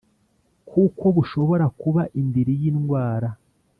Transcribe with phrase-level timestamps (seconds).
[0.69, 3.29] kuko bushobora kuba indiri y’indwara